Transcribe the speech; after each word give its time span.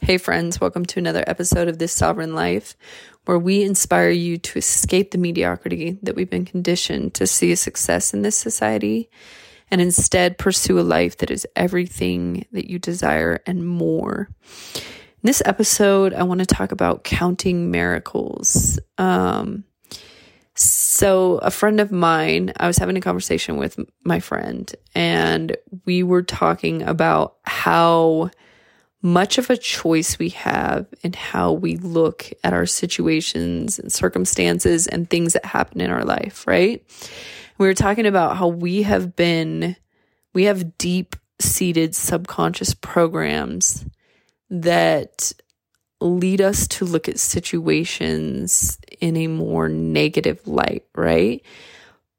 Hey, 0.00 0.16
friends, 0.16 0.60
welcome 0.60 0.86
to 0.86 1.00
another 1.00 1.24
episode 1.26 1.66
of 1.66 1.78
This 1.78 1.92
Sovereign 1.92 2.34
Life, 2.34 2.76
where 3.24 3.38
we 3.38 3.64
inspire 3.64 4.10
you 4.10 4.38
to 4.38 4.58
escape 4.58 5.10
the 5.10 5.18
mediocrity 5.18 5.98
that 6.02 6.14
we've 6.14 6.30
been 6.30 6.44
conditioned 6.44 7.14
to 7.14 7.26
see 7.26 7.54
success 7.56 8.14
in 8.14 8.22
this 8.22 8.36
society 8.36 9.10
and 9.70 9.80
instead 9.80 10.38
pursue 10.38 10.78
a 10.78 10.82
life 10.82 11.18
that 11.18 11.32
is 11.32 11.46
everything 11.56 12.46
that 12.52 12.70
you 12.70 12.78
desire 12.78 13.42
and 13.44 13.66
more. 13.68 14.30
In 14.74 15.24
this 15.24 15.42
episode, 15.44 16.14
I 16.14 16.22
want 16.22 16.40
to 16.40 16.46
talk 16.46 16.70
about 16.70 17.02
counting 17.04 17.70
miracles. 17.70 18.78
Um, 18.98 19.64
so, 20.54 21.38
a 21.38 21.50
friend 21.50 21.80
of 21.80 21.90
mine, 21.90 22.52
I 22.56 22.68
was 22.68 22.78
having 22.78 22.96
a 22.96 23.02
conversation 23.02 23.56
with 23.56 23.78
my 24.04 24.20
friend, 24.20 24.72
and 24.94 25.56
we 25.84 26.02
were 26.04 26.22
talking 26.22 26.82
about 26.82 27.36
how 27.42 28.30
much 29.00 29.38
of 29.38 29.48
a 29.48 29.56
choice 29.56 30.18
we 30.18 30.30
have 30.30 30.86
in 31.02 31.12
how 31.12 31.52
we 31.52 31.76
look 31.76 32.30
at 32.42 32.52
our 32.52 32.66
situations 32.66 33.78
and 33.78 33.92
circumstances 33.92 34.86
and 34.86 35.08
things 35.08 35.34
that 35.34 35.44
happen 35.44 35.80
in 35.80 35.90
our 35.90 36.04
life, 36.04 36.46
right? 36.46 36.84
We 37.58 37.66
were 37.66 37.74
talking 37.74 38.06
about 38.06 38.36
how 38.36 38.48
we 38.48 38.82
have 38.82 39.14
been, 39.14 39.76
we 40.34 40.44
have 40.44 40.76
deep 40.78 41.14
seated 41.40 41.94
subconscious 41.94 42.74
programs 42.74 43.86
that 44.50 45.32
lead 46.00 46.40
us 46.40 46.66
to 46.66 46.84
look 46.84 47.08
at 47.08 47.20
situations 47.20 48.78
in 49.00 49.16
a 49.16 49.26
more 49.28 49.68
negative 49.68 50.44
light, 50.46 50.84
right? 50.94 51.44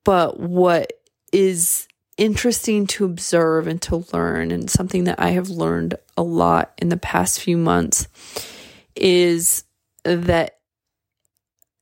But 0.05 0.39
what 0.39 0.93
is 1.34 1.88
interesting 2.19 2.85
to 2.87 3.05
observe 3.05 3.65
and 3.65 3.81
to 3.83 4.05
learn, 4.13 4.51
and 4.51 4.69
something 4.69 5.05
that 5.05 5.19
I 5.19 5.29
have 5.29 5.49
learned 5.49 5.95
a 6.17 6.21
lot 6.21 6.73
in 6.77 6.89
the 6.89 6.97
past 6.97 7.39
few 7.39 7.57
months 7.57 8.07
is 8.95 9.63
that 10.03 10.57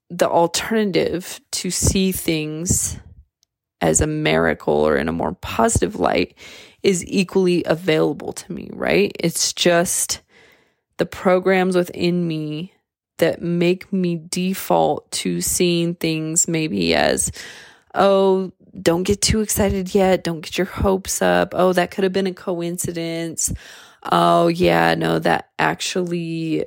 the 0.09 0.29
alternative 0.29 1.41
to 1.52 1.71
see 1.71 2.11
things 2.11 2.97
as 3.81 3.99
a 3.99 4.07
miracle 4.07 4.73
or 4.73 4.95
in 4.95 5.09
a 5.09 5.13
more 5.13 5.33
positive 5.33 5.95
light 5.99 6.38
is 6.83 7.05
equally 7.07 7.63
available 7.66 8.31
to 8.31 8.51
me, 8.51 8.69
right? 8.73 9.11
It's 9.19 9.53
just 9.53 10.22
the 10.97 11.05
programs 11.05 11.75
within 11.75 12.27
me 12.27 12.73
that 13.17 13.41
make 13.41 13.91
me 13.91 14.22
default 14.29 15.09
to 15.11 15.41
seeing 15.41 15.95
things 15.95 16.47
maybe 16.47 16.94
as, 16.94 17.31
oh, 17.98 18.52
don't 18.80 19.03
get 19.03 19.22
too 19.22 19.42
excited 19.42 19.94
yet. 19.94 20.23
Don't 20.23 20.42
get 20.42 20.58
your 20.58 20.66
hopes 20.66 21.22
up. 21.22 21.53
Oh, 21.53 21.73
that 21.73 21.92
could 21.92 22.03
have 22.03 22.14
been 22.14 22.28
a 22.28 22.34
coincidence. 22.34 23.52
Oh, 24.03 24.48
yeah, 24.48 24.95
no, 24.95 25.20
that 25.20 25.50
actually 25.59 26.66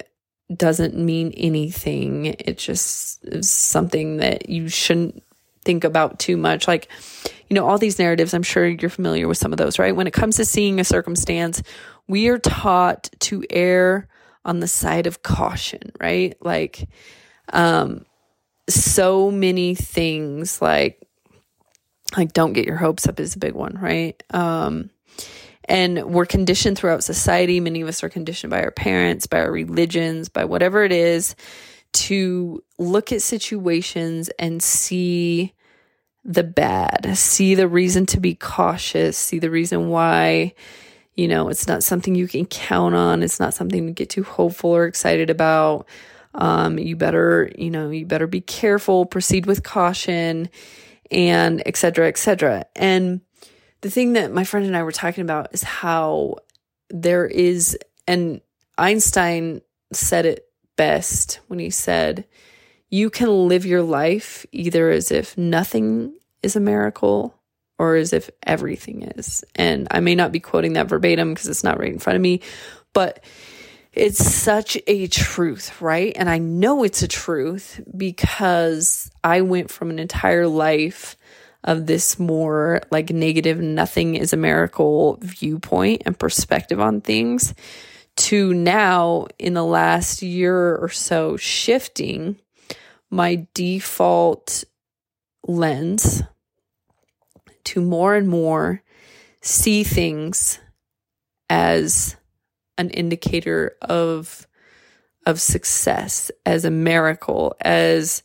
doesn't 0.54 0.96
mean 0.96 1.32
anything. 1.36 2.26
It 2.26 2.58
just 2.58 3.24
is 3.24 3.48
something 3.48 4.18
that 4.18 4.48
you 4.48 4.68
shouldn't 4.68 5.22
think 5.64 5.84
about 5.84 6.18
too 6.18 6.36
much. 6.36 6.66
Like, 6.66 6.88
you 7.48 7.54
know, 7.54 7.66
all 7.66 7.78
these 7.78 7.98
narratives, 7.98 8.34
I'm 8.34 8.42
sure 8.42 8.66
you're 8.66 8.90
familiar 8.90 9.28
with 9.28 9.38
some 9.38 9.52
of 9.52 9.58
those, 9.58 9.78
right? 9.78 9.94
When 9.94 10.06
it 10.06 10.12
comes 10.12 10.36
to 10.36 10.44
seeing 10.44 10.80
a 10.80 10.84
circumstance, 10.84 11.62
we 12.08 12.28
are 12.28 12.38
taught 12.38 13.10
to 13.20 13.44
err 13.50 14.08
on 14.44 14.60
the 14.60 14.68
side 14.68 15.06
of 15.06 15.22
caution, 15.22 15.92
right? 16.00 16.36
Like, 16.40 16.88
um, 17.52 18.04
so 18.68 19.30
many 19.30 19.74
things 19.74 20.62
like 20.62 20.99
like 22.16 22.32
don't 22.32 22.52
get 22.52 22.66
your 22.66 22.76
hopes 22.76 23.08
up 23.08 23.20
is 23.20 23.36
a 23.36 23.38
big 23.38 23.54
one, 23.54 23.78
right? 23.80 24.20
Um, 24.30 24.90
and 25.64 26.04
we're 26.04 26.26
conditioned 26.26 26.76
throughout 26.76 27.04
society. 27.04 27.60
Many 27.60 27.80
of 27.80 27.88
us 27.88 28.02
are 28.02 28.08
conditioned 28.08 28.50
by 28.50 28.62
our 28.62 28.72
parents, 28.72 29.26
by 29.26 29.40
our 29.40 29.52
religions, 29.52 30.28
by 30.28 30.44
whatever 30.44 30.82
it 30.82 30.92
is 30.92 31.36
to 31.92 32.62
look 32.78 33.12
at 33.12 33.22
situations 33.22 34.28
and 34.38 34.62
see 34.62 35.54
the 36.24 36.44
bad, 36.44 37.16
see 37.16 37.54
the 37.54 37.68
reason 37.68 38.06
to 38.06 38.20
be 38.20 38.34
cautious, 38.34 39.16
see 39.16 39.38
the 39.38 39.50
reason 39.50 39.88
why, 39.88 40.54
you 41.14 41.26
know, 41.28 41.48
it's 41.48 41.66
not 41.66 41.82
something 41.82 42.14
you 42.14 42.28
can 42.28 42.46
count 42.46 42.94
on. 42.94 43.22
It's 43.22 43.40
not 43.40 43.54
something 43.54 43.86
to 43.86 43.92
get 43.92 44.10
too 44.10 44.24
hopeful 44.24 44.70
or 44.70 44.86
excited 44.86 45.30
about. 45.30 45.86
Um, 46.34 46.78
you 46.78 46.94
better, 46.94 47.50
you 47.56 47.70
know, 47.70 47.90
you 47.90 48.06
better 48.06 48.26
be 48.26 48.40
careful, 48.40 49.06
proceed 49.06 49.46
with 49.46 49.62
caution 49.62 50.48
and 51.10 51.62
et 51.66 51.76
cetera, 51.76 52.08
et 52.08 52.18
cetera. 52.18 52.64
And 52.76 53.20
the 53.80 53.90
thing 53.90 54.12
that 54.14 54.32
my 54.32 54.44
friend 54.44 54.66
and 54.66 54.76
I 54.76 54.82
were 54.82 54.92
talking 54.92 55.22
about 55.22 55.48
is 55.52 55.62
how 55.62 56.36
there 56.90 57.26
is, 57.26 57.78
and 58.06 58.40
Einstein 58.76 59.62
said 59.92 60.26
it 60.26 60.46
best 60.76 61.40
when 61.48 61.58
he 61.58 61.70
said, 61.70 62.26
you 62.88 63.10
can 63.10 63.48
live 63.48 63.64
your 63.64 63.82
life 63.82 64.44
either 64.52 64.90
as 64.90 65.10
if 65.10 65.38
nothing 65.38 66.14
is 66.42 66.56
a 66.56 66.60
miracle 66.60 67.34
or 67.78 67.96
as 67.96 68.12
if 68.12 68.28
everything 68.42 69.02
is. 69.16 69.44
And 69.54 69.88
I 69.90 70.00
may 70.00 70.14
not 70.14 70.32
be 70.32 70.40
quoting 70.40 70.74
that 70.74 70.88
verbatim 70.88 71.32
because 71.32 71.48
it's 71.48 71.64
not 71.64 71.78
right 71.78 71.92
in 71.92 71.98
front 71.98 72.16
of 72.16 72.22
me, 72.22 72.40
but 72.92 73.24
it's 73.92 74.24
such 74.24 74.78
a 74.86 75.08
truth, 75.08 75.80
right? 75.80 76.12
And 76.16 76.30
I 76.30 76.38
know 76.38 76.84
it's 76.84 77.02
a 77.02 77.08
truth 77.08 77.80
because 77.96 79.10
I 79.24 79.40
went 79.40 79.70
from 79.70 79.90
an 79.90 79.98
entire 79.98 80.46
life 80.46 81.16
of 81.64 81.86
this 81.86 82.18
more 82.18 82.80
like 82.90 83.10
negative, 83.10 83.58
nothing 83.58 84.14
is 84.14 84.32
a 84.32 84.36
miracle 84.36 85.18
viewpoint 85.20 86.02
and 86.06 86.18
perspective 86.18 86.80
on 86.80 87.00
things 87.00 87.54
to 88.16 88.54
now 88.54 89.26
in 89.38 89.54
the 89.54 89.64
last 89.64 90.22
year 90.22 90.76
or 90.76 90.88
so 90.88 91.36
shifting 91.36 92.36
my 93.10 93.46
default 93.54 94.64
lens 95.46 96.22
to 97.64 97.80
more 97.80 98.14
and 98.14 98.28
more 98.28 98.82
see 99.42 99.84
things 99.84 100.58
as 101.48 102.16
an 102.80 102.90
indicator 102.90 103.76
of 103.82 104.46
of 105.26 105.40
success, 105.40 106.30
as 106.46 106.64
a 106.64 106.70
miracle, 106.70 107.54
as 107.60 108.22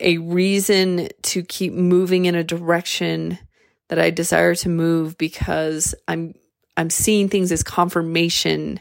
a 0.00 0.18
reason 0.18 1.08
to 1.22 1.42
keep 1.42 1.72
moving 1.72 2.26
in 2.26 2.34
a 2.34 2.44
direction 2.44 3.38
that 3.88 3.98
I 3.98 4.10
desire 4.10 4.54
to 4.56 4.68
move 4.68 5.16
because 5.16 5.94
I'm 6.06 6.34
I'm 6.76 6.90
seeing 6.90 7.28
things 7.28 7.50
as 7.52 7.62
confirmation 7.62 8.80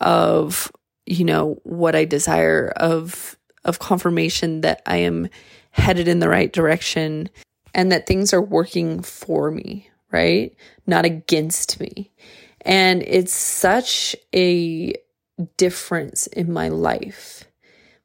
of 0.00 0.72
you 1.06 1.24
know 1.24 1.60
what 1.64 1.94
I 1.94 2.04
desire 2.04 2.68
of 2.76 3.36
of 3.64 3.78
confirmation 3.78 4.62
that 4.62 4.82
I 4.86 4.98
am 4.98 5.28
headed 5.70 6.08
in 6.08 6.20
the 6.20 6.28
right 6.28 6.52
direction 6.52 7.28
and 7.74 7.92
that 7.92 8.06
things 8.06 8.32
are 8.32 8.42
working 8.42 9.02
for 9.02 9.50
me, 9.50 9.90
right? 10.10 10.54
Not 10.86 11.04
against 11.04 11.78
me. 11.80 12.10
And 12.68 13.02
it's 13.02 13.32
such 13.32 14.14
a 14.34 14.94
difference 15.56 16.26
in 16.28 16.52
my 16.52 16.68
life. 16.68 17.44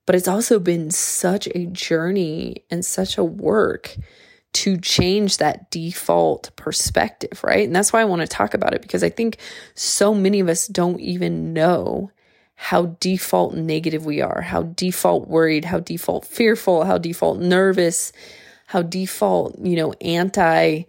But 0.05 0.15
it's 0.15 0.27
also 0.27 0.57
been 0.57 0.89
such 0.89 1.47
a 1.53 1.65
journey 1.65 2.63
and 2.71 2.85
such 2.85 3.17
a 3.17 3.23
work 3.23 3.95
to 4.53 4.77
change 4.77 5.37
that 5.37 5.69
default 5.69 6.55
perspective, 6.55 7.43
right? 7.43 7.65
And 7.65 7.75
that's 7.75 7.91
why 7.91 8.01
I 8.01 8.05
want 8.05 8.21
to 8.21 8.27
talk 8.27 8.53
about 8.53 8.73
it 8.73 8.81
because 8.81 9.03
I 9.03 9.09
think 9.09 9.37
so 9.75 10.13
many 10.13 10.39
of 10.39 10.47
us 10.47 10.67
don't 10.67 10.99
even 11.01 11.53
know 11.53 12.11
how 12.55 12.95
default 12.99 13.55
negative 13.55 14.05
we 14.05 14.21
are, 14.21 14.41
how 14.41 14.63
default 14.63 15.27
worried, 15.27 15.65
how 15.65 15.79
default 15.79 16.25
fearful, 16.25 16.85
how 16.85 16.97
default 16.97 17.39
nervous, 17.39 18.13
how 18.67 18.81
default, 18.81 19.57
you 19.59 19.75
know, 19.75 19.91
anti 20.01 20.83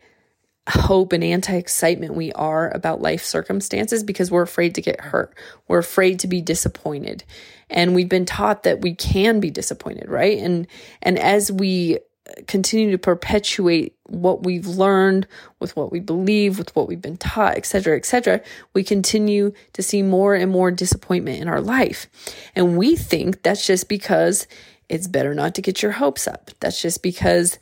hope 0.69 1.13
and 1.13 1.23
anti 1.23 1.55
excitement 1.55 2.15
we 2.15 2.33
are 2.33 2.71
about 2.75 3.03
life 3.03 3.23
circumstances 3.23 4.03
because 4.03 4.31
we're 4.31 4.43
afraid 4.43 4.75
to 4.75 4.83
get 4.83 5.01
hurt. 5.01 5.35
We're 5.69 5.79
afraid 5.79 6.21
to 6.21 6.27
be 6.27 6.41
disappointed. 6.41 7.25
And 7.69 7.95
we've 7.95 8.09
been 8.09 8.25
taught 8.25 8.63
that 8.63 8.81
we 8.81 8.95
can 8.95 9.41
be 9.41 9.51
disappointed, 9.51 10.09
right? 10.09 10.39
And 10.39 10.67
and 11.03 11.19
as 11.19 11.53
we 11.53 11.99
continue 12.47 12.91
to 12.91 12.99
perpetuate 12.99 13.95
what 14.05 14.45
we've 14.45 14.67
learned 14.67 15.27
with 15.61 15.77
what 15.77 15.93
we 15.93 16.01
believe 16.01 16.59
with 16.59 16.75
what 16.75 16.89
we've 16.89 17.03
been 17.03 17.19
taught 17.19 17.55
etc 17.55 17.97
etc 17.97 18.41
we 18.73 18.83
continue 18.83 19.53
to 19.75 19.83
see 19.83 20.03
more 20.03 20.35
and 20.35 20.51
more 20.51 20.71
disappointment 20.71 21.41
in 21.41 21.49
our 21.49 21.61
life 21.61 22.09
and 22.57 22.79
we 22.79 22.97
think 22.97 23.43
that's 23.43 23.67
just 23.67 23.91
because 23.91 24.47
it's 24.89 25.07
better 25.07 25.35
not 25.35 25.55
to 25.55 25.61
get 25.61 25.83
your 25.83 25.93
hopes 25.93 26.27
up 26.27 26.51
that's 26.61 26.81
just 26.81 27.03
because 27.03 27.59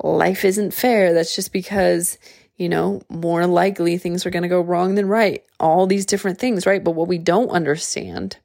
life 0.00 0.44
isn't 0.44 0.72
fair 0.72 1.12
that's 1.12 1.34
just 1.34 1.52
because 1.52 2.16
you 2.56 2.68
know, 2.68 3.02
more 3.08 3.46
likely 3.46 3.98
things 3.98 4.24
are 4.24 4.30
going 4.30 4.42
to 4.42 4.48
go 4.48 4.60
wrong 4.60 4.94
than 4.94 5.08
right. 5.08 5.42
All 5.58 5.86
these 5.86 6.06
different 6.06 6.38
things, 6.38 6.66
right? 6.66 6.82
But 6.82 6.92
what 6.92 7.08
we 7.08 7.18
don't 7.18 7.50
understand 7.50 8.36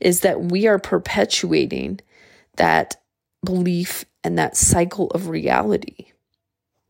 is 0.00 0.20
that 0.20 0.40
we 0.40 0.66
are 0.66 0.78
perpetuating 0.78 2.00
that 2.56 2.96
belief 3.44 4.04
and 4.22 4.38
that 4.38 4.56
cycle 4.56 5.10
of 5.10 5.28
reality 5.28 6.08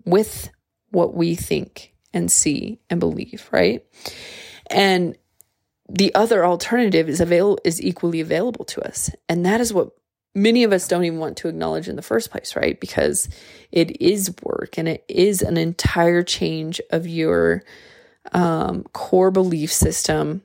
with 0.04 0.50
what 0.90 1.14
we 1.14 1.34
think 1.34 1.94
and 2.12 2.30
see 2.30 2.80
and 2.88 2.98
believe, 2.98 3.48
right? 3.52 3.84
And 4.68 5.16
the 5.88 6.14
other 6.14 6.44
alternative 6.44 7.08
is 7.08 7.20
available 7.20 7.60
is 7.64 7.80
equally 7.80 8.20
available 8.20 8.64
to 8.64 8.80
us. 8.82 9.10
And 9.28 9.46
that 9.46 9.60
is 9.60 9.72
what 9.72 9.90
many 10.36 10.64
of 10.64 10.72
us 10.72 10.86
don't 10.86 11.04
even 11.04 11.18
want 11.18 11.38
to 11.38 11.48
acknowledge 11.48 11.88
in 11.88 11.96
the 11.96 12.02
first 12.02 12.30
place, 12.30 12.54
right? 12.54 12.78
Because 12.78 13.28
it 13.72 14.00
is 14.02 14.34
work 14.42 14.76
and 14.76 14.86
it 14.86 15.02
is 15.08 15.40
an 15.40 15.56
entire 15.56 16.22
change 16.22 16.80
of 16.90 17.06
your 17.06 17.64
um, 18.32 18.84
core 18.92 19.30
belief 19.30 19.72
system 19.72 20.42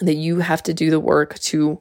that 0.00 0.14
you 0.14 0.38
have 0.38 0.62
to 0.62 0.74
do 0.74 0.90
the 0.90 1.00
work 1.00 1.38
to 1.40 1.80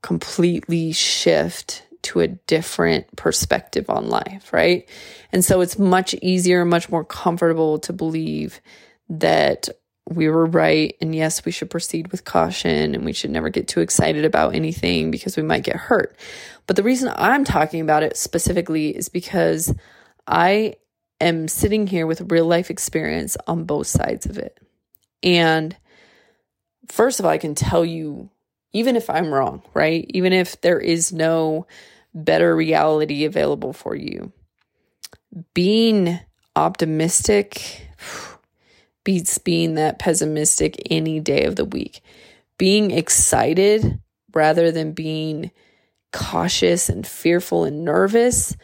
completely 0.00 0.92
shift 0.92 1.84
to 2.00 2.20
a 2.20 2.28
different 2.28 3.14
perspective 3.14 3.88
on 3.90 4.08
life, 4.08 4.52
right? 4.52 4.88
And 5.32 5.44
so 5.44 5.60
it's 5.60 5.78
much 5.78 6.14
easier, 6.14 6.64
much 6.64 6.88
more 6.88 7.04
comfortable 7.04 7.78
to 7.80 7.92
believe 7.92 8.60
that 9.08 9.68
we 10.08 10.28
were 10.28 10.46
right. 10.46 10.96
And 11.00 11.14
yes, 11.14 11.44
we 11.44 11.52
should 11.52 11.70
proceed 11.70 12.10
with 12.10 12.24
caution 12.24 12.94
and 12.94 13.04
we 13.04 13.12
should 13.12 13.30
never 13.30 13.48
get 13.48 13.68
too 13.68 13.80
excited 13.80 14.24
about 14.24 14.54
anything 14.54 15.10
because 15.10 15.36
we 15.36 15.42
might 15.42 15.64
get 15.64 15.76
hurt. 15.76 16.16
But 16.66 16.76
the 16.76 16.82
reason 16.82 17.12
I'm 17.16 17.44
talking 17.44 17.80
about 17.80 18.02
it 18.02 18.16
specifically 18.16 18.96
is 18.96 19.08
because 19.08 19.74
I 20.26 20.76
am 21.20 21.48
sitting 21.48 21.86
here 21.86 22.06
with 22.06 22.32
real 22.32 22.46
life 22.46 22.70
experience 22.70 23.36
on 23.46 23.64
both 23.64 23.86
sides 23.86 24.26
of 24.26 24.38
it. 24.38 24.58
And 25.22 25.76
first 26.88 27.20
of 27.20 27.26
all, 27.26 27.32
I 27.32 27.38
can 27.38 27.54
tell 27.54 27.84
you, 27.84 28.28
even 28.72 28.96
if 28.96 29.08
I'm 29.08 29.32
wrong, 29.32 29.62
right? 29.74 30.06
Even 30.10 30.32
if 30.32 30.60
there 30.60 30.80
is 30.80 31.12
no 31.12 31.66
better 32.14 32.54
reality 32.54 33.24
available 33.24 33.72
for 33.72 33.94
you, 33.94 34.32
being 35.54 36.18
optimistic 36.56 37.88
beats 39.04 39.38
being 39.38 39.74
that 39.74 39.98
pessimistic 39.98 40.80
any 40.90 41.20
day 41.20 41.44
of 41.44 41.56
the 41.56 41.64
week. 41.64 42.02
Being 42.58 42.90
excited 42.90 44.00
rather 44.34 44.70
than 44.70 44.92
being 44.92 45.50
cautious 46.12 46.88
and 46.88 47.06
fearful 47.06 47.64
and 47.64 47.84
nervous, 47.84 48.56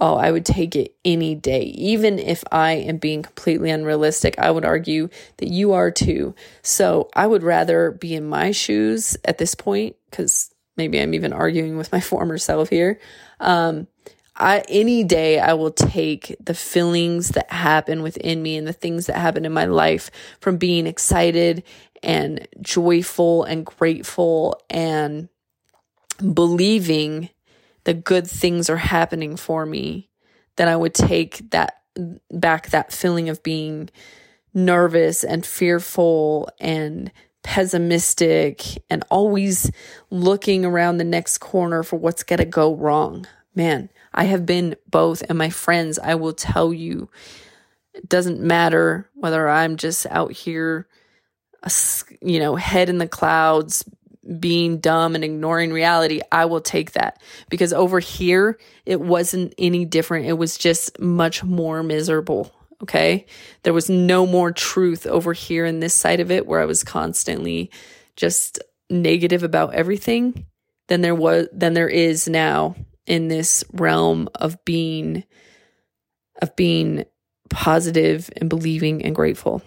oh, 0.00 0.16
I 0.16 0.32
would 0.32 0.44
take 0.44 0.74
it 0.74 0.96
any 1.04 1.34
day. 1.34 1.62
Even 1.62 2.18
if 2.18 2.42
I 2.50 2.72
am 2.72 2.96
being 2.96 3.22
completely 3.22 3.70
unrealistic, 3.70 4.38
I 4.38 4.50
would 4.50 4.64
argue 4.64 5.08
that 5.36 5.48
you 5.48 5.72
are 5.72 5.90
too. 5.90 6.34
So 6.62 7.08
I 7.14 7.26
would 7.26 7.42
rather 7.42 7.92
be 7.92 8.14
in 8.14 8.26
my 8.26 8.50
shoes 8.50 9.16
at 9.24 9.38
this 9.38 9.54
point, 9.54 9.96
because 10.10 10.52
maybe 10.76 11.00
I'm 11.00 11.14
even 11.14 11.32
arguing 11.32 11.76
with 11.76 11.92
my 11.92 12.00
former 12.12 12.38
self 12.38 12.68
here. 12.68 12.98
Um, 13.38 13.86
I 14.36 14.62
any 14.68 15.04
day 15.04 15.38
I 15.38 15.52
will 15.54 15.70
take 15.70 16.34
the 16.42 16.54
feelings 16.54 17.28
that 17.30 17.50
happen 17.50 18.02
within 18.02 18.42
me 18.42 18.56
and 18.56 18.66
the 18.66 18.72
things 18.72 19.06
that 19.06 19.16
happen 19.16 19.44
in 19.44 19.52
my 19.52 19.66
life 19.66 20.10
from 20.40 20.56
being 20.56 20.86
excited 20.86 21.62
and 22.02 22.46
joyful 22.60 23.44
and 23.44 23.64
grateful 23.64 24.60
and 24.70 25.28
believing 26.32 27.28
that 27.84 28.04
good 28.04 28.26
things 28.26 28.70
are 28.70 28.76
happening 28.76 29.36
for 29.36 29.66
me 29.66 30.08
then 30.56 30.68
I 30.68 30.76
would 30.76 30.94
take 30.94 31.50
that 31.50 31.82
back 32.30 32.70
that 32.70 32.92
feeling 32.92 33.28
of 33.28 33.42
being 33.42 33.90
nervous 34.54 35.24
and 35.24 35.44
fearful 35.44 36.48
and 36.60 37.10
pessimistic 37.42 38.62
and 38.88 39.04
always 39.10 39.70
looking 40.10 40.64
around 40.64 40.98
the 40.98 41.04
next 41.04 41.38
corner 41.38 41.82
for 41.82 41.96
what's 41.98 42.22
going 42.22 42.38
to 42.38 42.44
go 42.44 42.74
wrong. 42.74 43.26
Man, 43.54 43.90
I 44.14 44.24
have 44.24 44.46
been 44.46 44.76
both. 44.90 45.22
And 45.28 45.38
my 45.38 45.50
friends, 45.50 45.98
I 45.98 46.14
will 46.14 46.32
tell 46.32 46.72
you, 46.72 47.10
it 47.94 48.08
doesn't 48.08 48.40
matter 48.40 49.08
whether 49.14 49.48
I'm 49.48 49.76
just 49.76 50.06
out 50.06 50.32
here, 50.32 50.86
you 52.20 52.40
know, 52.40 52.56
head 52.56 52.88
in 52.88 52.98
the 52.98 53.08
clouds, 53.08 53.84
being 54.38 54.78
dumb 54.78 55.14
and 55.14 55.24
ignoring 55.24 55.72
reality, 55.72 56.20
I 56.30 56.44
will 56.44 56.60
take 56.60 56.92
that 56.92 57.20
because 57.50 57.72
over 57.72 57.98
here, 57.98 58.58
it 58.86 59.00
wasn't 59.00 59.54
any 59.58 59.84
different. 59.84 60.26
It 60.26 60.34
was 60.34 60.56
just 60.56 61.00
much 61.00 61.42
more 61.42 61.82
miserable. 61.82 62.52
Okay. 62.82 63.26
There 63.62 63.72
was 63.72 63.88
no 63.88 64.26
more 64.26 64.52
truth 64.52 65.06
over 65.06 65.32
here 65.32 65.64
in 65.64 65.80
this 65.80 65.94
side 65.94 66.20
of 66.20 66.30
it 66.30 66.46
where 66.46 66.60
I 66.60 66.66
was 66.66 66.84
constantly 66.84 67.70
just 68.16 68.60
negative 68.90 69.42
about 69.42 69.74
everything 69.74 70.46
than 70.88 71.00
there 71.00 71.14
was, 71.14 71.48
than 71.52 71.74
there 71.74 71.88
is 71.88 72.28
now 72.28 72.76
in 73.06 73.28
this 73.28 73.64
realm 73.72 74.28
of 74.34 74.64
being 74.64 75.24
of 76.40 76.54
being 76.56 77.04
positive 77.50 78.30
and 78.36 78.48
believing 78.48 79.04
and 79.04 79.14
grateful. 79.14 79.62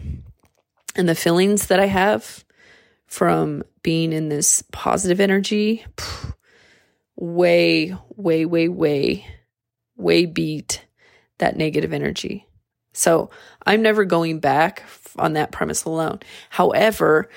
And 0.95 1.07
the 1.07 1.15
feelings 1.15 1.67
that 1.67 1.79
I 1.79 1.85
have 1.85 2.43
from 3.05 3.63
being 3.83 4.13
in 4.13 4.29
this 4.29 4.63
positive 4.71 5.19
energy 5.19 5.85
phew, 5.97 6.33
way 7.15 7.95
way 8.15 8.45
way 8.45 8.67
way 8.67 9.25
way 9.95 10.25
beat 10.25 10.85
that 11.37 11.57
negative 11.57 11.93
energy. 11.93 12.47
So, 12.93 13.29
I'm 13.65 13.81
never 13.81 14.05
going 14.05 14.39
back 14.39 14.83
on 15.17 15.33
that 15.33 15.51
premise 15.51 15.83
alone. 15.83 16.19
However, 16.49 17.29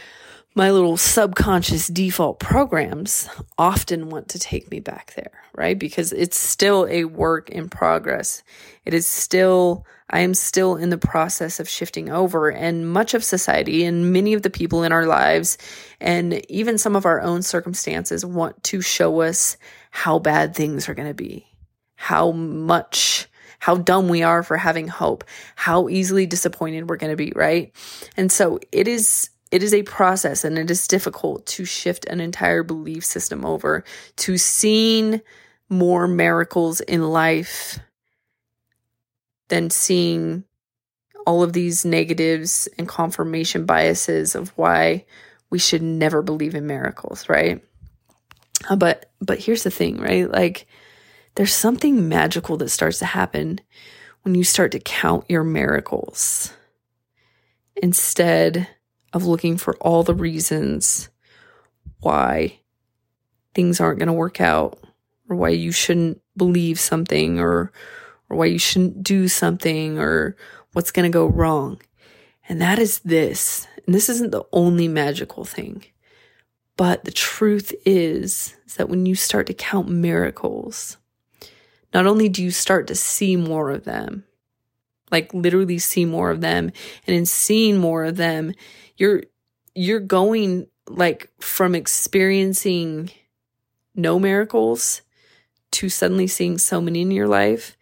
my 0.58 0.72
little 0.72 0.96
subconscious 0.96 1.86
default 1.86 2.40
programs 2.40 3.28
often 3.56 4.10
want 4.10 4.30
to 4.30 4.40
take 4.40 4.68
me 4.72 4.80
back 4.80 5.14
there, 5.14 5.30
right? 5.54 5.78
Because 5.78 6.12
it's 6.12 6.36
still 6.36 6.84
a 6.90 7.04
work 7.04 7.48
in 7.48 7.68
progress. 7.68 8.42
It 8.84 8.92
is 8.92 9.06
still, 9.06 9.86
I 10.10 10.18
am 10.18 10.34
still 10.34 10.74
in 10.74 10.90
the 10.90 10.98
process 10.98 11.60
of 11.60 11.68
shifting 11.68 12.10
over, 12.10 12.50
and 12.50 12.90
much 12.90 13.14
of 13.14 13.22
society 13.22 13.84
and 13.84 14.12
many 14.12 14.34
of 14.34 14.42
the 14.42 14.50
people 14.50 14.82
in 14.82 14.90
our 14.90 15.06
lives, 15.06 15.58
and 16.00 16.44
even 16.50 16.76
some 16.76 16.96
of 16.96 17.06
our 17.06 17.20
own 17.20 17.42
circumstances, 17.42 18.26
want 18.26 18.60
to 18.64 18.80
show 18.80 19.20
us 19.20 19.56
how 19.92 20.18
bad 20.18 20.56
things 20.56 20.88
are 20.88 20.94
going 20.94 21.06
to 21.06 21.14
be, 21.14 21.46
how 21.94 22.32
much 22.32 23.28
how 23.60 23.76
dumb 23.76 24.08
we 24.08 24.22
are 24.22 24.44
for 24.44 24.56
having 24.56 24.86
hope, 24.86 25.24
how 25.56 25.88
easily 25.88 26.26
disappointed 26.26 26.88
we're 26.88 26.96
going 26.96 27.12
to 27.12 27.16
be, 27.16 27.32
right? 27.34 27.72
And 28.16 28.30
so 28.30 28.60
it 28.70 28.86
is 28.86 29.30
it 29.50 29.62
is 29.62 29.72
a 29.72 29.82
process 29.82 30.44
and 30.44 30.58
it 30.58 30.70
is 30.70 30.86
difficult 30.88 31.46
to 31.46 31.64
shift 31.64 32.04
an 32.06 32.20
entire 32.20 32.62
belief 32.62 33.04
system 33.04 33.44
over 33.44 33.84
to 34.16 34.36
seeing 34.36 35.20
more 35.68 36.06
miracles 36.06 36.80
in 36.80 37.02
life 37.02 37.78
than 39.48 39.70
seeing 39.70 40.44
all 41.26 41.42
of 41.42 41.52
these 41.52 41.84
negatives 41.84 42.68
and 42.78 42.88
confirmation 42.88 43.66
biases 43.66 44.34
of 44.34 44.48
why 44.56 45.04
we 45.50 45.58
should 45.58 45.82
never 45.82 46.22
believe 46.22 46.54
in 46.54 46.66
miracles, 46.66 47.28
right? 47.28 47.62
Uh, 48.68 48.76
but 48.76 49.10
but 49.20 49.38
here's 49.38 49.62
the 49.62 49.70
thing, 49.70 49.98
right? 49.98 50.30
Like 50.30 50.66
there's 51.34 51.54
something 51.54 52.08
magical 52.08 52.56
that 52.58 52.70
starts 52.70 52.98
to 52.98 53.06
happen 53.06 53.60
when 54.22 54.34
you 54.34 54.44
start 54.44 54.72
to 54.72 54.80
count 54.80 55.24
your 55.28 55.44
miracles 55.44 56.52
instead 57.76 58.66
of 59.12 59.24
looking 59.24 59.56
for 59.56 59.76
all 59.76 60.02
the 60.02 60.14
reasons 60.14 61.08
why 62.00 62.58
things 63.54 63.80
aren't 63.80 63.98
going 63.98 64.08
to 64.08 64.12
work 64.12 64.40
out 64.40 64.78
or 65.28 65.36
why 65.36 65.48
you 65.48 65.72
shouldn't 65.72 66.20
believe 66.36 66.78
something 66.78 67.40
or 67.40 67.72
or 68.30 68.36
why 68.36 68.46
you 68.46 68.58
shouldn't 68.58 69.02
do 69.02 69.26
something 69.26 69.98
or 69.98 70.36
what's 70.72 70.90
going 70.90 71.10
to 71.10 71.14
go 71.14 71.26
wrong. 71.26 71.80
And 72.48 72.60
that 72.60 72.78
is 72.78 73.00
this. 73.00 73.66
And 73.86 73.94
this 73.94 74.08
isn't 74.08 74.32
the 74.32 74.44
only 74.52 74.86
magical 74.86 75.44
thing. 75.44 75.84
But 76.76 77.04
the 77.04 77.10
truth 77.10 77.74
is, 77.84 78.54
is 78.66 78.74
that 78.74 78.88
when 78.88 79.06
you 79.06 79.14
start 79.14 79.46
to 79.46 79.54
count 79.54 79.88
miracles, 79.88 80.98
not 81.92 82.06
only 82.06 82.28
do 82.28 82.42
you 82.42 82.50
start 82.50 82.86
to 82.88 82.94
see 82.94 83.34
more 83.34 83.70
of 83.70 83.84
them, 83.84 84.24
like 85.10 85.32
literally 85.32 85.78
see 85.78 86.04
more 86.04 86.30
of 86.30 86.40
them, 86.40 86.70
and 87.06 87.16
in 87.16 87.26
seeing 87.26 87.78
more 87.78 88.04
of 88.04 88.16
them, 88.16 88.52
you're 88.98 89.22
you're 89.74 90.00
going 90.00 90.66
like 90.88 91.30
from 91.40 91.74
experiencing 91.74 93.10
no 93.94 94.18
miracles 94.18 95.02
to 95.70 95.88
suddenly 95.88 96.26
seeing 96.26 96.58
so 96.58 96.80
many 96.80 97.02
in 97.02 97.10
your 97.10 97.28
life. 97.28 97.76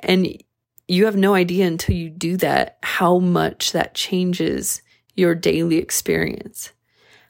And 0.00 0.42
you 0.88 1.04
have 1.06 1.16
no 1.16 1.34
idea 1.34 1.66
until 1.66 1.94
you 1.94 2.10
do 2.10 2.36
that 2.38 2.78
how 2.82 3.18
much 3.18 3.72
that 3.72 3.94
changes 3.94 4.82
your 5.14 5.34
daily 5.34 5.76
experience 5.76 6.72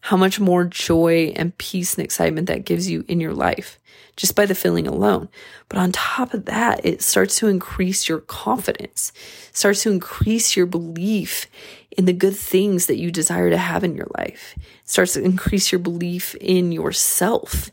how 0.04 0.18
much 0.18 0.38
more 0.38 0.64
joy 0.64 1.32
and 1.34 1.56
peace 1.56 1.94
and 1.94 2.04
excitement 2.04 2.46
that 2.46 2.66
gives 2.66 2.90
you 2.90 3.06
in 3.08 3.20
your 3.20 3.32
life 3.32 3.78
just 4.16 4.36
by 4.36 4.44
the 4.44 4.54
feeling 4.54 4.86
alone. 4.86 5.30
But 5.70 5.78
on 5.78 5.92
top 5.92 6.34
of 6.34 6.44
that, 6.44 6.84
it 6.84 7.00
starts 7.00 7.38
to 7.38 7.48
increase 7.48 8.06
your 8.06 8.18
confidence, 8.18 9.12
starts 9.52 9.82
to 9.84 9.90
increase 9.90 10.56
your 10.56 10.66
belief 10.66 11.46
in 11.96 12.04
the 12.04 12.12
good 12.12 12.36
things 12.36 12.84
that 12.84 12.98
you 12.98 13.10
desire 13.10 13.48
to 13.48 13.56
have 13.56 13.82
in 13.82 13.96
your 13.96 14.08
life, 14.18 14.54
it 14.58 14.62
starts 14.84 15.14
to 15.14 15.24
increase 15.24 15.72
your 15.72 15.78
belief 15.78 16.34
in 16.34 16.70
yourself, 16.70 17.70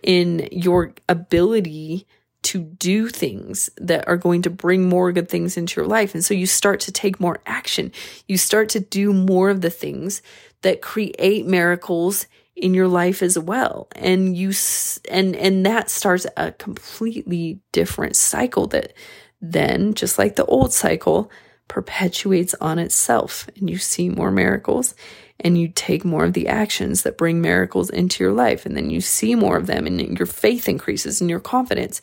in 0.00 0.48
your 0.52 0.94
ability 1.08 2.06
to 2.42 2.58
do 2.60 3.08
things 3.08 3.68
that 3.78 4.06
are 4.06 4.18
going 4.18 4.42
to 4.42 4.50
bring 4.50 4.88
more 4.88 5.10
good 5.10 5.28
things 5.28 5.56
into 5.56 5.80
your 5.80 5.88
life. 5.88 6.14
And 6.14 6.24
so 6.24 6.34
you 6.34 6.46
start 6.46 6.78
to 6.80 6.92
take 6.92 7.18
more 7.18 7.40
action. 7.46 7.90
You 8.28 8.36
start 8.36 8.68
to 8.70 8.80
do 8.80 9.12
more 9.14 9.48
of 9.48 9.62
the 9.62 9.70
things 9.70 10.20
that 10.64 10.82
create 10.82 11.46
miracles 11.46 12.26
in 12.56 12.74
your 12.74 12.88
life 12.88 13.22
as 13.22 13.38
well. 13.38 13.88
And 13.94 14.36
you 14.36 14.52
and 15.10 15.36
and 15.36 15.64
that 15.66 15.90
starts 15.90 16.26
a 16.36 16.52
completely 16.52 17.60
different 17.72 18.16
cycle 18.16 18.66
that 18.68 18.94
then 19.40 19.94
just 19.94 20.18
like 20.18 20.36
the 20.36 20.46
old 20.46 20.72
cycle 20.72 21.30
perpetuates 21.68 22.54
on 22.60 22.78
itself. 22.78 23.48
And 23.56 23.68
you 23.68 23.78
see 23.78 24.08
more 24.08 24.30
miracles 24.30 24.94
and 25.40 25.58
you 25.58 25.68
take 25.68 26.04
more 26.04 26.24
of 26.24 26.32
the 26.32 26.48
actions 26.48 27.02
that 27.02 27.18
bring 27.18 27.40
miracles 27.40 27.90
into 27.90 28.22
your 28.22 28.32
life. 28.32 28.64
And 28.64 28.76
then 28.76 28.88
you 28.88 29.00
see 29.00 29.34
more 29.34 29.56
of 29.56 29.66
them 29.66 29.86
and 29.86 30.18
your 30.18 30.26
faith 30.26 30.68
increases 30.68 31.20
and 31.20 31.28
your 31.28 31.40
confidence. 31.40 32.00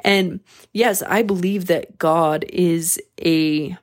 And 0.00 0.40
yes 0.74 1.02
i 1.02 1.22
believe 1.22 1.66
that 1.66 1.96
god 1.96 2.44
is 2.50 3.00
a 3.24 3.74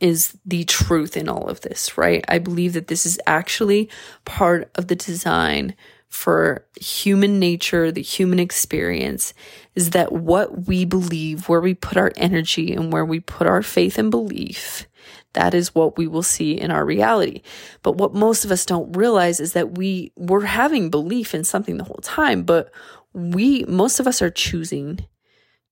is 0.00 0.36
the 0.44 0.64
truth 0.64 1.16
in 1.16 1.28
all 1.28 1.48
of 1.48 1.60
this, 1.62 1.96
right? 1.96 2.24
I 2.28 2.38
believe 2.38 2.72
that 2.74 2.88
this 2.88 3.06
is 3.06 3.18
actually 3.26 3.88
part 4.24 4.70
of 4.74 4.88
the 4.88 4.96
design 4.96 5.74
for 6.08 6.64
human 6.80 7.40
nature, 7.40 7.90
the 7.90 8.00
human 8.00 8.38
experience, 8.38 9.34
is 9.74 9.90
that 9.90 10.12
what 10.12 10.68
we 10.68 10.84
believe, 10.84 11.48
where 11.48 11.60
we 11.60 11.74
put 11.74 11.96
our 11.96 12.12
energy 12.16 12.72
and 12.72 12.92
where 12.92 13.04
we 13.04 13.18
put 13.18 13.48
our 13.48 13.62
faith 13.62 13.98
and 13.98 14.12
belief, 14.12 14.86
that 15.32 15.54
is 15.54 15.74
what 15.74 15.98
we 15.98 16.06
will 16.06 16.22
see 16.22 16.52
in 16.52 16.70
our 16.70 16.84
reality. 16.84 17.42
But 17.82 17.96
what 17.96 18.14
most 18.14 18.44
of 18.44 18.52
us 18.52 18.64
don't 18.64 18.96
realize 18.96 19.40
is 19.40 19.54
that 19.54 19.76
we 19.76 20.12
we're 20.16 20.46
having 20.46 20.88
belief 20.88 21.34
in 21.34 21.42
something 21.42 21.76
the 21.76 21.84
whole 21.84 22.00
time, 22.02 22.44
but 22.44 22.70
we 23.12 23.64
most 23.64 23.98
of 23.98 24.06
us 24.06 24.22
are 24.22 24.30
choosing 24.30 25.00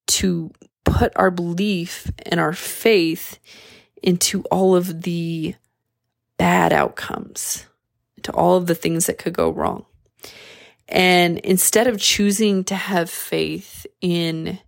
to 0.08 0.50
put 0.84 1.12
our 1.14 1.30
belief 1.30 2.10
and 2.26 2.40
our 2.40 2.52
faith 2.52 3.38
into 4.02 4.42
all 4.50 4.74
of 4.74 5.02
the 5.02 5.54
bad 6.38 6.72
outcomes, 6.72 7.66
to 8.22 8.32
all 8.32 8.56
of 8.56 8.66
the 8.66 8.74
things 8.74 9.06
that 9.06 9.18
could 9.18 9.32
go 9.32 9.50
wrong. 9.50 9.84
And 10.88 11.38
instead 11.38 11.86
of 11.86 11.98
choosing 11.98 12.64
to 12.64 12.74
have 12.74 13.08
faith 13.08 13.86
in 14.00 14.58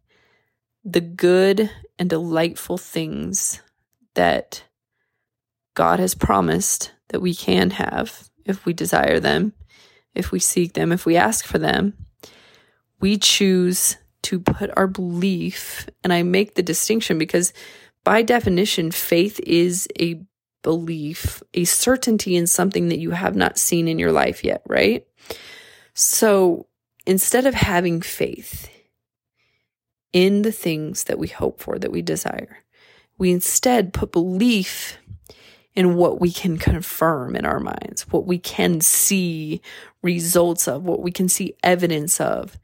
the 0.85 1.00
good 1.00 1.71
and 1.99 2.09
delightful 2.09 2.79
things 2.79 3.61
that 4.14 4.64
God 5.75 5.99
has 5.99 6.14
promised 6.14 6.93
that 7.09 7.21
we 7.21 7.35
can 7.35 7.71
have 7.71 8.31
if 8.45 8.64
we 8.64 8.73
desire 8.73 9.21
them, 9.21 9.53
if 10.14 10.31
we 10.31 10.38
seek 10.38 10.75
them, 10.75 10.93
if 10.93 11.05
we 11.05 11.17
ask 11.17 11.45
for 11.45 11.59
them, 11.59 11.95
we 13.00 13.17
choose 13.19 13.97
to 14.23 14.41
put 14.41 14.71
our 14.76 14.87
belief, 14.87 15.87
and 16.03 16.12
I 16.12 16.23
make 16.23 16.55
the 16.55 16.62
distinction 16.62 17.19
because 17.19 17.53
by 18.04 18.23
definition, 18.23 18.90
faith 18.90 19.40
is 19.40 19.88
a 19.99 20.20
belief, 20.62 21.42
a 21.52 21.64
certainty 21.64 22.37
in 22.37 22.46
something 22.46 22.88
that 22.88 22.99
you 22.99 23.11
have 23.11 23.34
not 23.34 23.58
seen 23.58 23.88
in 23.88 23.99
your 23.99 24.12
life 24.12 24.44
yet, 24.44 24.62
right? 24.66 25.06
So 25.94 26.66
instead 27.06 27.46
of 27.46 27.54
having 27.54 28.00
faith 28.00 28.70
in 30.12 30.42
the 30.42 30.52
things 30.52 31.04
that 31.04 31.18
we 31.18 31.28
hope 31.28 31.61
for, 31.61 31.78
that 31.78 31.92
we 31.92 32.02
desire, 32.02 32.58
we 33.18 33.30
instead 33.30 33.92
put 33.92 34.12
belief 34.12 34.99
in 35.75 35.96
what 35.96 36.20
we 36.20 36.30
can 36.30 36.56
confirm 36.56 37.34
in 37.34 37.44
our 37.44 37.61
minds, 37.61 38.02
what 38.08 38.26
we 38.26 38.38
can 38.38 38.80
see 38.80 39.61
results 40.02 40.68
of, 40.68 40.84
what 40.84 41.00
we 41.00 41.11
can 41.11 41.28
see 41.28 41.56
evidence 41.62 42.20
of. 42.20 42.58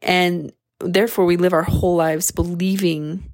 And 0.00 0.52
therefore, 0.78 1.24
we 1.24 1.36
live 1.36 1.52
our 1.52 1.62
whole 1.62 1.96
lives 1.96 2.30
believing 2.30 3.33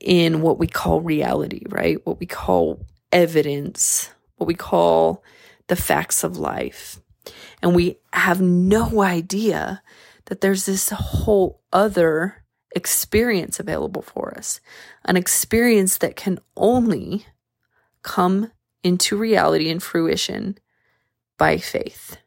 in 0.00 0.40
what 0.40 0.58
we 0.58 0.66
call 0.66 1.00
reality, 1.00 1.62
right? 1.68 2.04
What 2.06 2.20
we 2.20 2.26
call 2.26 2.86
evidence, 3.12 4.10
what 4.36 4.46
we 4.46 4.54
call 4.54 5.22
the 5.66 5.76
facts 5.76 6.24
of 6.24 6.36
life. 6.36 7.00
And 7.62 7.74
we 7.74 7.98
have 8.12 8.40
no 8.40 9.02
idea 9.02 9.82
that 10.26 10.40
there's 10.40 10.66
this 10.66 10.90
whole 10.90 11.60
other 11.72 12.44
experience 12.74 13.58
available 13.58 14.02
for 14.02 14.36
us, 14.36 14.60
an 15.04 15.16
experience 15.16 15.98
that 15.98 16.16
can 16.16 16.38
only 16.56 17.26
come 18.02 18.52
into 18.82 19.16
reality 19.16 19.70
and 19.70 19.82
fruition 19.82 20.58
by 21.38 21.56
faith, 21.56 22.18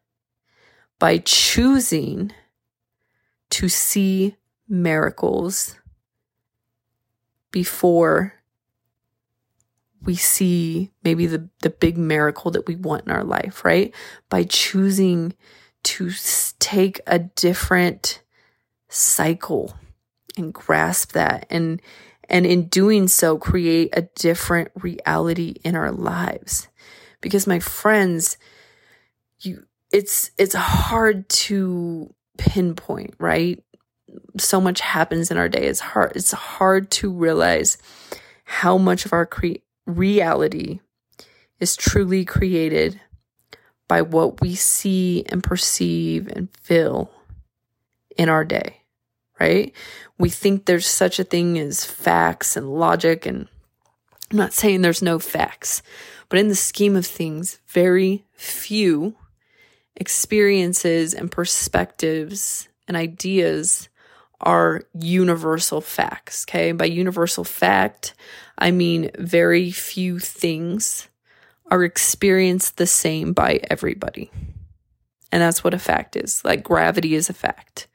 by 1.00 1.18
choosing 1.20 2.32
to 3.52 3.70
see 3.70 4.36
miracles 4.68 5.76
before 7.52 8.34
we 10.04 10.16
see 10.16 10.92
maybe 11.04 11.28
the, 11.28 11.48
the 11.62 11.70
big 11.70 11.98
miracle 11.98 12.52
that 12.52 12.68
we 12.68 12.76
want 12.76 13.06
in 13.06 13.12
our 13.12 13.24
life, 13.24 13.64
right? 13.64 13.94
By 14.30 14.44
choosing 14.44 15.34
to 15.84 16.12
take 16.60 17.02
a 17.08 17.20
different 17.20 18.22
cycle 18.90 19.76
and 20.38 20.54
grasp 20.54 21.14
that 21.14 21.46
and 21.50 21.82
and 22.30 22.46
in 22.46 22.68
doing 22.68 23.08
so 23.08 23.38
create 23.38 23.90
a 23.94 24.04
different 24.16 24.70
reality 24.76 25.56
in 25.64 25.76
our 25.76 25.92
lives 25.92 26.68
because 27.20 27.48
my 27.48 27.60
friends 27.60 28.38
you 29.40 29.66
it's 29.92 30.32
it's 30.38 30.56
hard 30.56 31.28
to 31.30 32.14
pinpoint 32.38 33.14
right 33.18 33.64
so 34.38 34.62
much 34.62 34.82
happens 34.82 35.32
in 35.32 35.38
our 35.38 35.50
day. 35.50 35.66
It's 35.66 35.80
hard. 35.80 36.14
It's 36.16 36.32
hard 36.32 36.92
to 36.92 37.12
realize 37.12 37.78
how 38.44 38.78
much 38.78 39.06
of 39.06 39.14
our 39.14 39.26
cre- 39.26 39.64
reality 39.86 40.80
is 41.60 41.76
truly 41.76 42.26
created 42.26 43.00
by 43.88 44.02
what 44.02 44.42
we 44.42 44.56
see 44.56 45.24
and 45.28 45.44
perceive 45.44 46.28
and 46.28 46.50
feel 46.58 47.12
in 48.18 48.30
our 48.30 48.44
day, 48.44 48.82
right? 49.40 49.74
We 50.18 50.30
think 50.30 50.66
there's 50.66 50.88
such 50.88 51.20
a 51.20 51.24
thing 51.24 51.60
as 51.60 51.86
facts 51.86 52.56
and 52.56 52.74
logic, 52.74 53.26
and 53.26 53.48
I'm 54.32 54.38
not 54.38 54.54
saying 54.54 54.82
there's 54.82 55.02
no 55.02 55.20
facts, 55.20 55.82
but 56.30 56.40
in 56.40 56.48
the 56.48 56.56
scheme 56.56 56.96
of 56.96 57.06
things, 57.06 57.60
very 57.68 58.26
few 58.34 59.16
experiences 59.96 61.14
and 61.14 61.32
perspectives 61.32 62.70
and 62.88 62.96
ideas 62.96 63.90
are 64.42 64.84
universal 64.94 65.82
facts. 65.82 66.46
Okay. 66.48 66.72
By 66.72 66.86
universal 66.86 67.44
fact, 67.44 68.14
I 68.58 68.72
mean 68.72 69.12
very 69.18 69.72
few 69.72 70.20
things 70.20 71.08
are 71.68 71.84
experienced 71.84 72.78
the 72.78 72.88
same 72.88 73.34
by 73.34 73.62
everybody. 73.70 74.30
And 75.32 75.42
that's 75.42 75.64
what 75.64 75.74
a 75.74 75.80
fact 75.80 76.16
is. 76.16 76.44
Like 76.44 76.64
gravity 76.64 77.16
is 77.16 77.30
a 77.30 77.34
fact. 77.34 77.88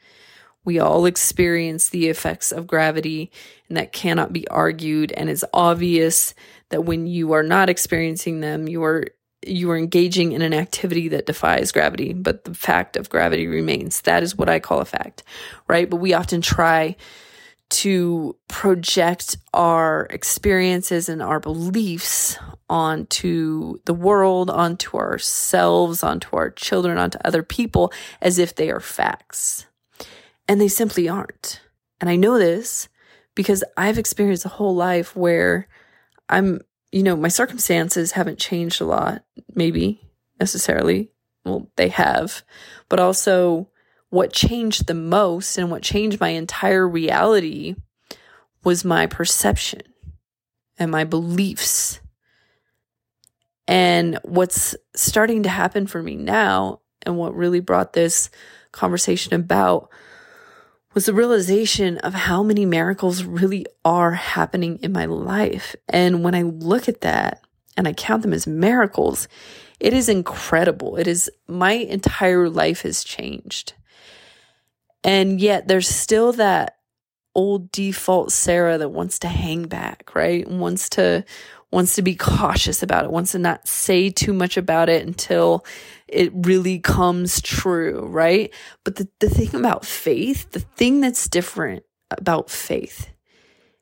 We 0.64 0.80
all 0.80 1.06
experience 1.06 1.90
the 1.90 2.08
effects 2.08 2.50
of 2.50 2.66
gravity, 2.66 3.30
and 3.68 3.76
that 3.76 3.92
cannot 3.92 4.32
be 4.32 4.48
argued. 4.48 5.12
And 5.12 5.30
it's 5.30 5.44
obvious 5.54 6.34
that 6.70 6.84
when 6.84 7.06
you 7.06 7.32
are 7.32 7.44
not 7.44 7.68
experiencing 7.68 8.40
them, 8.40 8.66
you 8.66 8.82
are 8.82 9.04
you 9.46 9.70
are 9.70 9.76
engaging 9.76 10.32
in 10.32 10.42
an 10.42 10.54
activity 10.54 11.08
that 11.08 11.26
defies 11.26 11.72
gravity, 11.72 12.12
but 12.12 12.44
the 12.44 12.54
fact 12.54 12.96
of 12.96 13.08
gravity 13.08 13.46
remains. 13.46 14.00
That 14.02 14.22
is 14.22 14.36
what 14.36 14.48
I 14.48 14.58
call 14.58 14.80
a 14.80 14.84
fact, 14.84 15.22
right? 15.68 15.88
But 15.88 15.96
we 15.96 16.14
often 16.14 16.40
try 16.40 16.96
to 17.68 18.36
project 18.48 19.36
our 19.52 20.06
experiences 20.10 21.08
and 21.08 21.20
our 21.20 21.40
beliefs 21.40 22.38
onto 22.68 23.78
the 23.84 23.94
world, 23.94 24.50
onto 24.50 24.96
ourselves, 24.96 26.02
onto 26.02 26.36
our 26.36 26.50
children, 26.50 26.98
onto 26.98 27.18
other 27.24 27.42
people 27.42 27.92
as 28.20 28.38
if 28.38 28.54
they 28.54 28.70
are 28.70 28.80
facts. 28.80 29.66
And 30.48 30.60
they 30.60 30.68
simply 30.68 31.08
aren't. 31.08 31.60
And 32.00 32.08
I 32.08 32.16
know 32.16 32.38
this 32.38 32.88
because 33.34 33.64
I've 33.76 33.98
experienced 33.98 34.44
a 34.44 34.50
whole 34.50 34.74
life 34.74 35.16
where 35.16 35.66
I'm 36.28 36.60
you 36.92 37.02
know, 37.02 37.16
my 37.16 37.28
circumstances 37.28 38.12
haven't 38.12 38.38
changed 38.38 38.80
a 38.80 38.84
lot, 38.84 39.24
maybe 39.54 40.00
necessarily. 40.40 41.10
Well, 41.44 41.70
they 41.76 41.88
have. 41.88 42.42
But 42.88 43.00
also, 43.00 43.68
what 44.10 44.32
changed 44.32 44.86
the 44.86 44.94
most 44.94 45.58
and 45.58 45.70
what 45.70 45.82
changed 45.82 46.20
my 46.20 46.30
entire 46.30 46.88
reality 46.88 47.76
was 48.64 48.84
my 48.84 49.06
perception 49.06 49.82
and 50.78 50.90
my 50.90 51.04
beliefs. 51.04 52.00
And 53.68 54.18
what's 54.22 54.76
starting 54.94 55.42
to 55.42 55.48
happen 55.48 55.86
for 55.86 56.02
me 56.02 56.14
now, 56.14 56.80
and 57.02 57.16
what 57.16 57.34
really 57.34 57.60
brought 57.60 57.92
this 57.92 58.30
conversation 58.72 59.34
about 59.34 59.90
was 60.96 61.04
the 61.04 61.12
realization 61.12 61.98
of 61.98 62.14
how 62.14 62.42
many 62.42 62.64
miracles 62.64 63.22
really 63.22 63.66
are 63.84 64.12
happening 64.12 64.78
in 64.82 64.92
my 64.92 65.04
life. 65.04 65.76
And 65.90 66.24
when 66.24 66.34
I 66.34 66.40
look 66.40 66.88
at 66.88 67.02
that 67.02 67.42
and 67.76 67.86
I 67.86 67.92
count 67.92 68.22
them 68.22 68.32
as 68.32 68.46
miracles, 68.46 69.28
it 69.78 69.92
is 69.92 70.08
incredible. 70.08 70.96
It 70.96 71.06
is 71.06 71.30
my 71.46 71.72
entire 71.72 72.48
life 72.48 72.80
has 72.80 73.04
changed. 73.04 73.74
And 75.04 75.38
yet 75.38 75.68
there's 75.68 75.86
still 75.86 76.32
that 76.32 76.78
old 77.34 77.70
default 77.72 78.32
Sarah 78.32 78.78
that 78.78 78.88
wants 78.88 79.18
to 79.18 79.28
hang 79.28 79.64
back, 79.64 80.14
right? 80.14 80.48
Wants 80.48 80.88
to 80.90 81.26
wants 81.70 81.96
to 81.96 82.02
be 82.02 82.14
cautious 82.14 82.82
about 82.82 83.04
it, 83.04 83.10
wants 83.10 83.32
to 83.32 83.38
not 83.38 83.68
say 83.68 84.08
too 84.08 84.32
much 84.32 84.56
about 84.56 84.88
it 84.88 85.06
until 85.06 85.62
it 86.08 86.32
really 86.34 86.78
comes 86.78 87.40
true, 87.40 88.06
right? 88.06 88.52
But 88.84 88.96
the, 88.96 89.08
the 89.20 89.30
thing 89.30 89.54
about 89.54 89.84
faith, 89.84 90.50
the 90.52 90.60
thing 90.60 91.00
that's 91.00 91.28
different 91.28 91.84
about 92.10 92.50
faith 92.50 93.10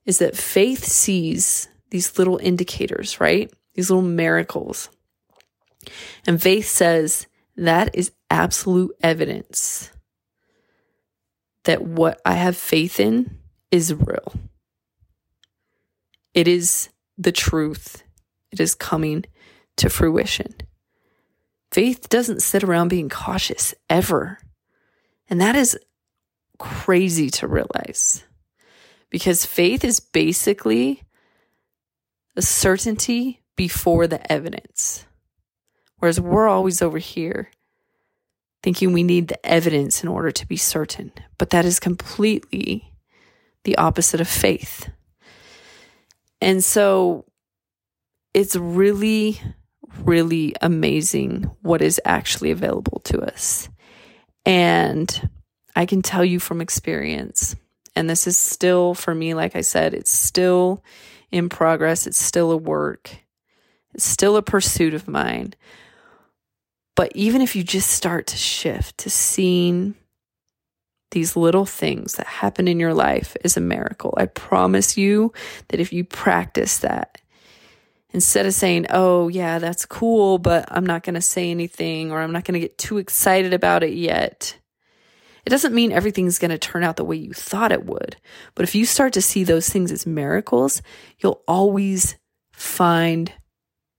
is 0.07 0.19
that 0.19 0.37
faith 0.37 0.85
sees 0.85 1.69
these 1.90 2.19
little 2.19 2.38
indicators, 2.38 3.21
right? 3.21 3.52
These 3.75 3.90
little 3.90 4.02
miracles. 4.02 4.88
And 6.26 6.40
faith 6.40 6.66
says 6.66 7.26
that 7.57 7.95
is 7.95 8.12
absolute 8.31 8.95
evidence 9.02 9.90
that 11.64 11.83
what 11.83 12.21
I 12.25 12.35
have 12.35 12.57
faith 12.57 13.00
in 13.00 13.38
is 13.71 13.93
real. 13.93 14.35
It 16.35 16.49
is 16.49 16.90
the 17.16 17.33
truth. 17.33 18.02
It 18.50 18.61
is 18.61 18.75
coming 18.75 19.25
to 19.76 19.88
fruition. 19.88 20.54
Faith 21.75 22.09
doesn't 22.09 22.40
sit 22.40 22.62
around 22.62 22.87
being 22.87 23.09
cautious 23.09 23.75
ever. 23.90 24.38
And 25.28 25.40
that 25.40 25.57
is 25.57 25.76
crazy 26.57 27.28
to 27.31 27.49
realize 27.49 28.23
because 29.11 29.45
faith 29.45 29.83
is 29.83 29.99
basically 29.99 31.02
a 32.37 32.43
certainty 32.43 33.43
before 33.57 34.07
the 34.07 34.33
evidence. 34.33 35.04
Whereas 35.99 36.21
we're 36.21 36.47
always 36.47 36.81
over 36.81 36.99
here 36.99 37.50
thinking 38.62 38.93
we 38.93 39.02
need 39.02 39.26
the 39.26 39.45
evidence 39.45 40.04
in 40.04 40.09
order 40.09 40.31
to 40.31 40.47
be 40.47 40.57
certain. 40.57 41.11
But 41.38 41.50
that 41.50 41.64
is 41.64 41.81
completely 41.81 42.93
the 43.64 43.78
opposite 43.78 44.21
of 44.21 44.28
faith. 44.28 44.90
And 46.40 46.62
so 46.62 47.25
it's 48.33 48.54
really, 48.54 49.40
really 50.00 50.54
amazing 50.60 51.50
what 51.62 51.82
is 51.82 52.00
actually 52.04 52.50
available 52.50 53.00
to 53.04 53.20
us. 53.20 53.68
And 54.46 55.30
I 55.76 55.86
can 55.86 56.02
tell 56.02 56.24
you 56.24 56.38
from 56.38 56.60
experience, 56.60 57.56
and 57.96 58.08
this 58.08 58.26
is 58.26 58.36
still 58.36 58.94
for 58.94 59.14
me, 59.14 59.34
like 59.34 59.56
I 59.56 59.62
said, 59.62 59.94
it's 59.94 60.12
still 60.12 60.82
in 61.30 61.48
progress, 61.48 62.06
it's 62.06 62.22
still 62.22 62.52
a 62.52 62.56
work, 62.56 63.10
it's 63.94 64.04
still 64.04 64.36
a 64.36 64.42
pursuit 64.42 64.94
of 64.94 65.08
mine. 65.08 65.54
But 66.96 67.12
even 67.14 67.40
if 67.40 67.56
you 67.56 67.64
just 67.64 67.90
start 67.90 68.28
to 68.28 68.36
shift 68.36 68.98
to 68.98 69.10
seeing 69.10 69.94
these 71.14 71.36
little 71.36 71.64
things 71.64 72.14
that 72.14 72.26
happen 72.26 72.68
in 72.68 72.80
your 72.80 72.92
life 72.92 73.36
is 73.44 73.56
a 73.56 73.60
miracle. 73.60 74.12
I 74.16 74.26
promise 74.26 74.98
you 74.98 75.32
that 75.68 75.80
if 75.80 75.92
you 75.92 76.04
practice 76.04 76.78
that, 76.78 77.20
instead 78.14 78.47
of 78.47 78.54
saying, 78.54 78.87
oh, 78.90 79.28
yeah, 79.28 79.59
that's 79.59 79.85
cool, 79.85 80.38
but 80.38 80.64
I'm 80.71 80.87
not 80.87 81.02
going 81.02 81.14
to 81.14 81.21
say 81.21 81.50
anything 81.50 82.12
or 82.12 82.21
I'm 82.21 82.33
not 82.33 82.44
going 82.44 82.54
to 82.54 82.61
get 82.61 82.78
too 82.78 82.99
excited 82.99 83.52
about 83.52 83.83
it 83.83 83.92
yet, 83.92 84.56
it 85.44 85.50
doesn't 85.50 85.75
mean 85.75 85.92
everything's 85.92 86.38
going 86.38 86.52
to 86.52 86.59
turn 86.59 86.85
out 86.85 86.97
the 86.97 87.04
way 87.04 87.16
you 87.16 87.35
thought 87.35 87.73
it 87.73 87.85
would. 87.85 88.16
But 88.54 88.62
if 88.62 88.75
you 88.75 88.87
start 88.87 89.12
to 89.14 89.21
see 89.21 89.44
those 89.44 89.68
things 89.68 89.92
as 89.92 90.06
miracles, 90.06 90.80
you'll 91.18 91.42
always 91.47 92.16
find 92.52 93.33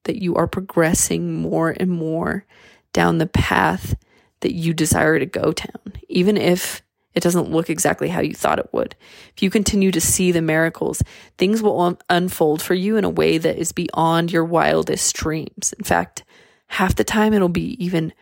that 0.06 0.22
you 0.22 0.36
are 0.36 0.48
progressing 0.48 1.34
more 1.42 1.76
and 1.78 1.92
more 1.92 2.46
down 2.94 3.18
the 3.18 3.28
path 3.28 3.96
that 4.40 4.56
you 4.56 4.74
desire 4.74 5.20
to 5.20 5.26
go 5.26 5.52
down, 5.52 5.94
even 6.08 6.38
if 6.38 6.82
it 7.16 7.24
doesn't 7.24 7.50
look 7.50 7.70
exactly 7.70 8.10
how 8.10 8.20
you 8.20 8.34
thought 8.34 8.60
it 8.60 8.70
would. 8.74 8.96
If 9.36 9.42
you 9.42 9.50
continue 9.50 9.92
to 9.92 10.02
see 10.02 10.32
the 10.32 10.42
miracles, 10.42 11.02
things 11.38 11.64
will 11.64 11.80
un- 11.80 11.98
unfold 12.10 12.62
for 12.62 12.74
you 12.74 12.98
in 12.98 13.06
a 13.06 13.10
way 13.10 13.38
that 13.38 13.58
is 13.58 13.72
beyond 13.72 14.32
your 14.32 14.44
wildest 14.44 15.16
dreams. 15.16 15.74
In 15.78 15.86
fact, 15.86 16.24
half 16.68 16.96
the 16.96 17.06
time 17.06 17.34
it'll 17.34 17.50
be 17.50 17.84
even 17.84 18.14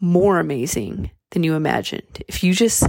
more 0.00 0.38
amazing 0.38 1.10
than 1.30 1.42
you 1.42 1.54
imagined. 1.54 2.22
If 2.28 2.44
you 2.44 2.52
just 2.52 2.84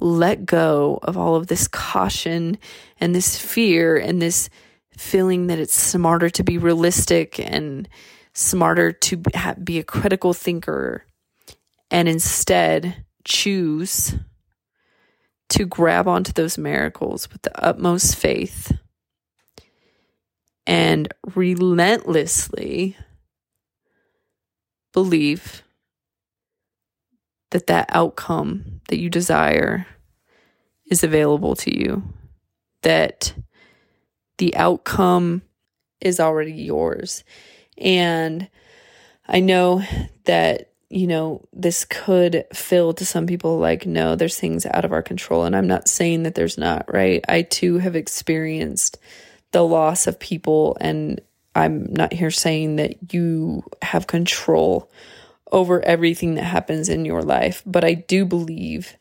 let 0.00 0.46
go 0.46 0.98
of 1.02 1.18
all 1.18 1.34
of 1.36 1.48
this 1.48 1.68
caution 1.68 2.56
and 2.98 3.14
this 3.14 3.36
fear 3.38 3.96
and 3.96 4.22
this 4.22 4.48
feeling 4.96 5.48
that 5.48 5.58
it's 5.58 5.78
smarter 5.78 6.30
to 6.30 6.42
be 6.42 6.56
realistic 6.56 7.38
and 7.38 7.88
smarter 8.32 8.92
to 8.92 9.16
be 9.62 9.78
a 9.78 9.84
critical 9.84 10.32
thinker 10.32 11.04
and 11.90 12.08
instead 12.08 13.04
choose 13.24 14.14
to 15.50 15.64
grab 15.64 16.06
onto 16.06 16.32
those 16.32 16.58
miracles 16.58 17.30
with 17.32 17.42
the 17.42 17.64
utmost 17.64 18.16
faith 18.16 18.76
and 20.66 21.08
relentlessly 21.34 22.96
believe 24.92 25.62
that 27.50 27.66
that 27.66 27.86
outcome 27.90 28.80
that 28.88 28.98
you 28.98 29.08
desire 29.08 29.86
is 30.90 31.02
available 31.02 31.54
to 31.56 31.76
you 31.76 32.02
that 32.82 33.34
the 34.38 34.54
outcome 34.56 35.42
is 36.00 36.20
already 36.20 36.52
yours. 36.52 37.24
And 37.76 38.48
i 39.26 39.40
know 39.40 39.82
that 40.24 40.67
you 40.90 41.06
know, 41.06 41.46
this 41.52 41.84
could 41.84 42.44
feel 42.52 42.94
to 42.94 43.04
some 43.04 43.26
people 43.26 43.58
like, 43.58 43.86
no, 43.86 44.16
there's 44.16 44.38
things 44.38 44.64
out 44.66 44.84
of 44.84 44.92
our 44.92 45.02
control. 45.02 45.44
And 45.44 45.54
I'm 45.54 45.66
not 45.66 45.88
saying 45.88 46.22
that 46.22 46.34
there's 46.34 46.56
not, 46.56 46.92
right? 46.92 47.22
I 47.28 47.42
too 47.42 47.78
have 47.78 47.94
experienced 47.94 48.98
the 49.52 49.64
loss 49.64 50.06
of 50.06 50.18
people, 50.18 50.76
and 50.80 51.20
I'm 51.54 51.92
not 51.92 52.12
here 52.12 52.30
saying 52.30 52.76
that 52.76 53.12
you 53.12 53.64
have 53.82 54.06
control 54.06 54.90
over 55.50 55.82
everything 55.82 56.34
that 56.34 56.44
happens 56.44 56.88
in 56.88 57.04
your 57.04 57.22
life, 57.22 57.62
but 57.64 57.84
I 57.84 57.94
do 57.94 58.24
believe 58.24 58.96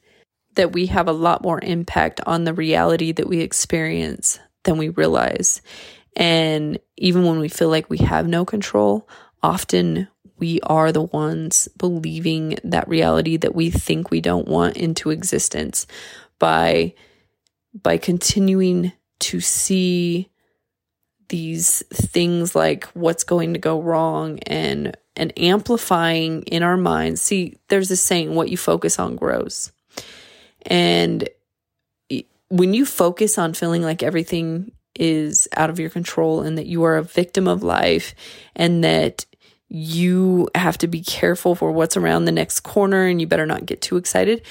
that 0.55 0.71
we 0.71 0.87
have 0.87 1.07
a 1.07 1.13
lot 1.13 1.43
more 1.43 1.59
impact 1.61 2.19
on 2.25 2.43
the 2.43 2.53
reality 2.53 3.11
that 3.11 3.27
we 3.27 3.41
experience 3.41 4.39
than 4.63 4.77
we 4.77 4.89
realize. 4.89 5.61
And 6.15 6.79
even 6.97 7.25
when 7.25 7.39
we 7.39 7.49
feel 7.49 7.69
like 7.69 7.89
we 7.89 7.99
have 7.99 8.27
no 8.27 8.43
control, 8.43 9.07
often 9.43 10.07
we 10.39 10.59
are 10.61 10.91
the 10.91 11.03
ones 11.03 11.67
believing 11.77 12.57
that 12.63 12.87
reality 12.87 13.37
that 13.37 13.55
we 13.55 13.69
think 13.69 14.11
we 14.11 14.21
don't 14.21 14.47
want 14.47 14.77
into 14.77 15.09
existence 15.09 15.87
by 16.39 16.93
by 17.73 17.97
continuing 17.97 18.91
to 19.19 19.39
see 19.39 20.29
these 21.29 21.83
things 21.93 22.55
like 22.55 22.85
what's 22.93 23.23
going 23.23 23.53
to 23.53 23.59
go 23.59 23.81
wrong 23.81 24.39
and 24.39 24.95
and 25.15 25.37
amplifying 25.37 26.43
in 26.43 26.63
our 26.63 26.77
minds. 26.77 27.21
See 27.21 27.57
there's 27.69 27.91
a 27.91 27.97
saying 27.97 28.35
what 28.35 28.49
you 28.49 28.57
focus 28.57 28.99
on 28.99 29.15
grows. 29.15 29.71
And 30.65 31.27
when 32.49 32.73
you 32.73 32.85
focus 32.85 33.37
on 33.37 33.53
feeling 33.53 33.81
like 33.81 34.03
everything 34.03 34.71
is 34.95 35.47
out 35.55 35.69
of 35.69 35.79
your 35.79 35.89
control 35.89 36.41
and 36.41 36.57
that 36.57 36.65
you 36.65 36.83
are 36.83 36.97
a 36.97 37.03
victim 37.03 37.47
of 37.47 37.63
life 37.63 38.15
and 38.55 38.83
that 38.83 39.25
you 39.69 40.47
have 40.55 40.77
to 40.79 40.87
be 40.87 41.01
careful 41.01 41.55
for 41.55 41.71
what's 41.71 41.97
around 41.97 42.25
the 42.25 42.31
next 42.31 42.61
corner 42.61 43.05
and 43.05 43.19
you 43.19 43.27
better 43.27 43.45
not 43.45 43.65
get 43.65 43.81
too 43.81 43.97
excited. 43.97 44.45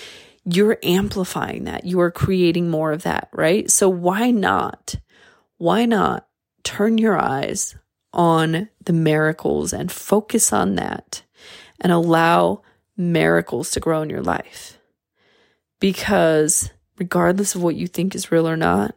You're 0.44 0.78
amplifying 0.82 1.64
that. 1.64 1.84
You 1.84 2.00
are 2.00 2.10
creating 2.10 2.70
more 2.70 2.92
of 2.92 3.02
that, 3.02 3.28
right? 3.32 3.70
So 3.70 3.88
why 3.88 4.30
not? 4.30 4.96
Why 5.58 5.86
not 5.86 6.28
turn 6.62 6.98
your 6.98 7.18
eyes 7.18 7.74
on 8.12 8.68
the 8.84 8.92
miracles 8.92 9.72
and 9.72 9.90
focus 9.90 10.52
on 10.52 10.76
that 10.76 11.22
and 11.80 11.90
allow 11.90 12.62
miracles 12.96 13.70
to 13.72 13.80
grow 13.80 14.02
in 14.02 14.10
your 14.10 14.22
life? 14.22 14.78
Because 15.80 16.70
regardless 16.98 17.54
of 17.54 17.62
what 17.62 17.74
you 17.74 17.86
think 17.86 18.14
is 18.14 18.30
real 18.30 18.48
or 18.48 18.56
not, 18.56 18.94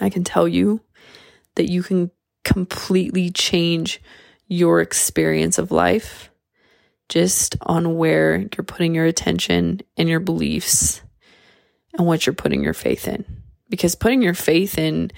I 0.00 0.08
can 0.08 0.24
tell 0.24 0.48
you 0.48 0.80
that 1.54 1.70
you 1.70 1.82
can 1.82 2.10
completely 2.44 3.30
change 3.30 4.00
your 4.48 4.80
experience 4.80 5.58
of 5.58 5.70
life 5.70 6.30
just 7.08 7.56
on 7.62 7.96
where 7.96 8.38
you're 8.38 8.64
putting 8.64 8.94
your 8.94 9.04
attention 9.04 9.80
and 9.96 10.08
your 10.08 10.20
beliefs 10.20 11.02
and 11.92 12.06
what 12.06 12.26
you're 12.26 12.32
putting 12.32 12.62
your 12.62 12.74
faith 12.74 13.06
in. 13.06 13.24
Because 13.68 13.94
putting 13.94 14.22
your 14.22 14.34
faith 14.34 14.78
in 14.78 15.10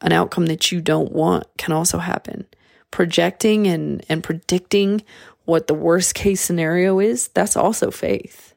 an 0.00 0.12
outcome 0.12 0.46
that 0.46 0.70
you 0.70 0.80
don't 0.80 1.12
want 1.12 1.46
can 1.58 1.72
also 1.72 1.98
happen. 1.98 2.46
Projecting 2.90 3.66
and, 3.66 4.04
and 4.08 4.22
predicting 4.22 5.02
what 5.44 5.66
the 5.66 5.74
worst 5.74 6.14
case 6.14 6.40
scenario 6.40 7.00
is, 7.00 7.28
that's 7.28 7.56
also 7.56 7.90
faith. 7.90 8.54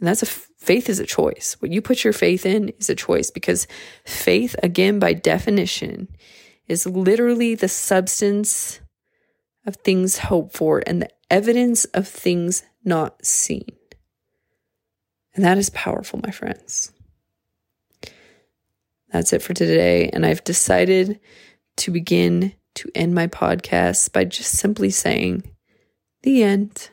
And 0.00 0.08
that's 0.08 0.22
a 0.22 0.26
faith 0.26 0.88
is 0.88 0.98
a 0.98 1.06
choice. 1.06 1.56
What 1.60 1.70
you 1.70 1.80
put 1.80 2.04
your 2.04 2.12
faith 2.12 2.44
in 2.44 2.70
is 2.80 2.90
a 2.90 2.94
choice 2.94 3.30
because 3.30 3.66
faith, 4.04 4.56
again, 4.62 4.98
by 4.98 5.12
definition, 5.12 6.08
is 6.68 6.86
literally 6.86 7.54
the 7.54 7.68
substance 7.68 8.80
of 9.66 9.76
things 9.76 10.18
hoped 10.18 10.56
for 10.56 10.82
and 10.86 11.02
the 11.02 11.10
evidence 11.30 11.84
of 11.86 12.06
things 12.06 12.62
not 12.84 13.24
seen. 13.24 13.66
And 15.34 15.44
that 15.44 15.58
is 15.58 15.70
powerful, 15.70 16.20
my 16.22 16.30
friends. 16.30 16.92
That's 19.10 19.32
it 19.32 19.42
for 19.42 19.54
today. 19.54 20.10
And 20.12 20.24
I've 20.24 20.44
decided 20.44 21.20
to 21.76 21.90
begin 21.90 22.52
to 22.74 22.90
end 22.94 23.14
my 23.14 23.26
podcast 23.26 24.12
by 24.12 24.24
just 24.24 24.52
simply 24.52 24.90
saying, 24.90 25.48
the 26.22 26.42
end. 26.42 26.90